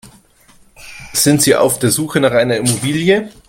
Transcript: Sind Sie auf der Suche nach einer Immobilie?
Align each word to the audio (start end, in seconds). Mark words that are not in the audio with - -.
Sind 1.13 1.43
Sie 1.43 1.55
auf 1.55 1.77
der 1.77 1.91
Suche 1.91 2.19
nach 2.21 2.31
einer 2.31 2.57
Immobilie? 2.57 3.29